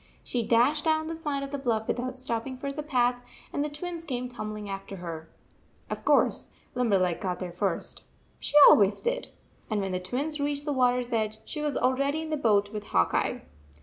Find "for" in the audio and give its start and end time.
2.57-2.71